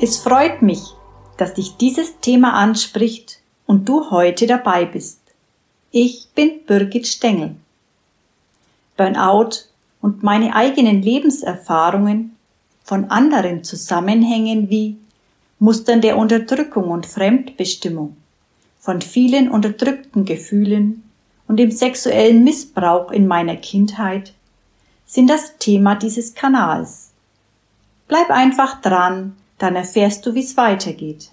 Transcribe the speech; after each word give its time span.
Es 0.00 0.16
freut 0.18 0.62
mich, 0.62 0.94
dass 1.38 1.54
dich 1.54 1.76
dieses 1.76 2.20
Thema 2.20 2.52
anspricht 2.52 3.40
und 3.66 3.88
du 3.88 4.12
heute 4.12 4.46
dabei 4.46 4.84
bist. 4.84 5.20
Ich 5.90 6.28
bin 6.36 6.64
Birgit 6.64 7.08
Stengel. 7.08 7.56
Burnout 8.96 9.64
und 10.00 10.22
meine 10.22 10.54
eigenen 10.54 11.02
Lebenserfahrungen 11.02 12.36
von 12.84 13.06
anderen 13.06 13.64
Zusammenhängen 13.64 14.70
wie 14.70 14.98
Mustern 15.58 16.00
der 16.00 16.16
Unterdrückung 16.16 16.90
und 16.90 17.04
Fremdbestimmung, 17.04 18.16
von 18.78 19.02
vielen 19.02 19.50
unterdrückten 19.50 20.24
Gefühlen 20.24 21.02
und 21.48 21.56
dem 21.56 21.72
sexuellen 21.72 22.44
Missbrauch 22.44 23.10
in 23.10 23.26
meiner 23.26 23.56
Kindheit 23.56 24.32
sind 25.06 25.28
das 25.28 25.58
Thema 25.58 25.96
dieses 25.96 26.34
Kanals. 26.34 27.10
Bleib 28.06 28.30
einfach 28.30 28.80
dran, 28.80 29.34
dann 29.58 29.76
erfährst 29.76 30.24
du, 30.24 30.34
wie 30.34 30.42
es 30.44 30.56
weitergeht. 30.56 31.30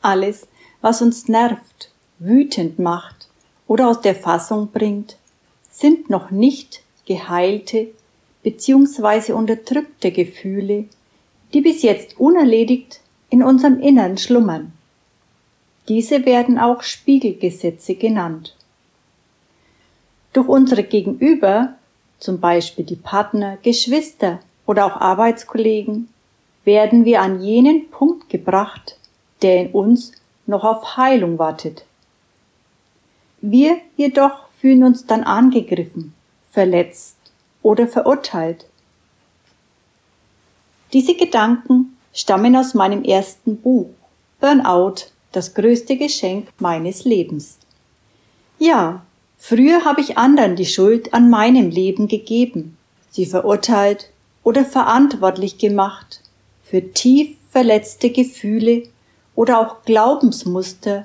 Alles, 0.00 0.46
was 0.80 1.02
uns 1.02 1.28
nervt, 1.28 1.90
wütend 2.18 2.78
macht 2.78 3.28
oder 3.66 3.88
aus 3.88 4.00
der 4.00 4.14
Fassung 4.14 4.68
bringt, 4.68 5.16
sind 5.70 6.08
noch 6.08 6.30
nicht 6.30 6.82
geheilte 7.06 7.88
bzw. 8.42 9.32
unterdrückte 9.32 10.12
Gefühle, 10.12 10.84
die 11.52 11.60
bis 11.60 11.82
jetzt 11.82 12.18
unerledigt 12.18 13.00
in 13.30 13.42
unserem 13.42 13.80
Innern 13.80 14.16
schlummern. 14.16 14.72
Diese 15.88 16.24
werden 16.24 16.58
auch 16.58 16.82
Spiegelgesetze 16.82 17.94
genannt. 17.94 18.56
Durch 20.32 20.48
unsere 20.48 20.82
Gegenüber, 20.82 21.74
zum 22.18 22.40
Beispiel 22.40 22.84
die 22.84 22.96
Partner, 22.96 23.58
Geschwister 23.62 24.40
oder 24.66 24.86
auch 24.86 25.00
Arbeitskollegen, 25.00 26.08
werden 26.64 27.04
wir 27.04 27.22
an 27.22 27.42
jenen 27.42 27.90
Punkt 27.90 28.28
gebracht, 28.28 28.98
der 29.42 29.62
in 29.62 29.72
uns 29.72 30.12
noch 30.46 30.64
auf 30.64 30.96
Heilung 30.96 31.38
wartet. 31.38 31.84
Wir 33.40 33.78
jedoch 33.96 34.48
fühlen 34.60 34.84
uns 34.84 35.06
dann 35.06 35.22
angegriffen, 35.22 36.14
verletzt 36.50 37.16
oder 37.62 37.86
verurteilt. 37.86 38.66
Diese 40.92 41.14
Gedanken 41.14 41.96
stammen 42.12 42.56
aus 42.56 42.74
meinem 42.74 43.04
ersten 43.04 43.60
Buch 43.60 43.90
Burnout, 44.40 45.06
das 45.32 45.54
größte 45.54 45.96
Geschenk 45.96 46.48
meines 46.58 47.04
Lebens. 47.04 47.58
Ja, 48.58 49.04
früher 49.48 49.84
habe 49.84 50.00
ich 50.00 50.18
anderen 50.18 50.56
die 50.56 50.66
Schuld 50.66 51.14
an 51.14 51.30
meinem 51.30 51.70
Leben 51.70 52.08
gegeben, 52.08 52.76
sie 53.10 53.26
verurteilt 53.26 54.10
oder 54.42 54.64
verantwortlich 54.64 55.56
gemacht 55.56 56.20
für 56.64 56.92
tief 56.92 57.36
verletzte 57.48 58.10
Gefühle 58.10 58.82
oder 59.36 59.60
auch 59.60 59.84
Glaubensmuster, 59.84 61.04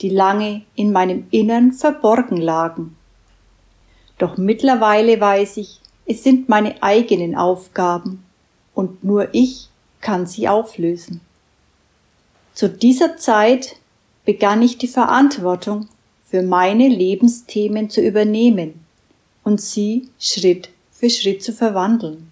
die 0.00 0.08
lange 0.08 0.62
in 0.74 0.90
meinem 0.90 1.28
Innern 1.30 1.70
verborgen 1.70 2.38
lagen. 2.38 2.96
Doch 4.18 4.36
mittlerweile 4.36 5.20
weiß 5.20 5.58
ich, 5.58 5.80
es 6.04 6.24
sind 6.24 6.48
meine 6.48 6.82
eigenen 6.82 7.36
Aufgaben 7.36 8.24
und 8.74 9.04
nur 9.04 9.28
ich 9.32 9.68
kann 10.00 10.26
sie 10.26 10.48
auflösen. 10.48 11.20
Zu 12.54 12.68
dieser 12.68 13.16
Zeit 13.18 13.76
begann 14.24 14.62
ich 14.62 14.78
die 14.78 14.88
Verantwortung 14.88 15.88
für 16.30 16.42
meine 16.42 16.88
Lebensthemen 16.88 17.90
zu 17.90 18.00
übernehmen 18.00 18.84
und 19.44 19.60
sie 19.60 20.08
Schritt 20.18 20.68
für 20.92 21.08
Schritt 21.10 21.42
zu 21.42 21.52
verwandeln. 21.52 22.30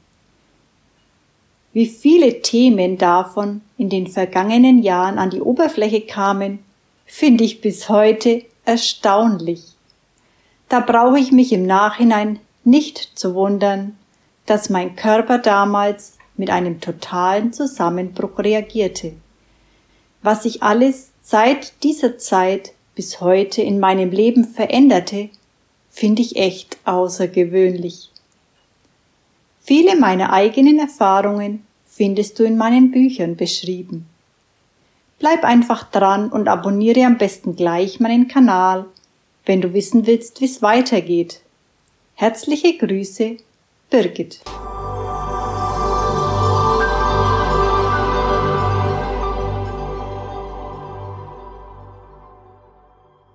Wie 1.73 1.87
viele 1.87 2.43
Themen 2.43 2.99
davon 2.99 3.61
in 3.79 3.89
den 3.89 4.07
vergangenen 4.07 4.83
Jahren 4.83 5.19
an 5.19 5.31
die 5.31 5.41
Oberfläche 5.41 6.01
kamen, 6.01 6.59
finde 7.05 7.45
ich 7.45 7.61
bis 7.61 7.89
heute 7.89 8.43
erstaunlich. 8.65 9.63
Da 10.69 10.81
brauche 10.81 11.19
ich 11.19 11.33
mich 11.33 11.53
im 11.53 11.65
Nachhinein 11.65 12.41
nicht 12.65 13.13
zu 13.15 13.35
wundern, 13.35 13.97
dass 14.47 14.71
mein 14.71 14.97
Körper 14.97 15.39
damals 15.39 16.17
mit 16.37 16.51
einem 16.51 16.81
totalen 16.81 17.53
Zusammenbruch 17.53 18.39
reagierte. 18.39 19.13
Was 20.23 20.43
sich 20.43 20.63
alles 20.63 21.11
seit 21.23 21.83
dieser 21.83 22.19
Zeit 22.19 22.73
bis 22.97 23.21
heute 23.21 23.63
in 23.63 23.79
meinem 23.79 24.11
Leben 24.11 24.45
veränderte, 24.45 25.29
finde 25.91 26.23
ich 26.23 26.35
echt 26.37 26.79
außergewöhnlich. 26.85 28.11
Viele 29.63 29.97
meiner 29.97 30.33
eigenen 30.33 30.79
Erfahrungen 30.79 31.65
findest 31.87 32.39
du 32.39 32.45
in 32.45 32.57
meinen 32.57 32.91
Büchern 32.91 33.37
beschrieben. 33.37 34.07
Bleib 35.19 35.45
einfach 35.45 35.91
dran 35.91 36.31
und 36.31 36.49
abonniere 36.49 37.05
am 37.05 37.19
besten 37.19 37.55
gleich 37.55 38.01
meinen 38.01 38.29
Kanal, 38.29 38.87
wenn 39.45 39.61
du 39.61 39.73
wissen 39.73 40.07
willst, 40.07 40.41
wie 40.41 40.47
es 40.47 40.63
weitergeht. 40.63 41.41
Herzliche 42.15 42.77
Grüße, 42.77 43.37
Birgit. 43.91 44.41